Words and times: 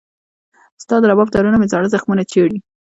ستا 0.83 0.95
د 0.99 1.03
رباب 1.11 1.29
تارونه 1.33 1.57
مې 1.59 1.67
زاړه 1.71 1.87
زخمونه 1.93 2.23
چېړي 2.31 2.57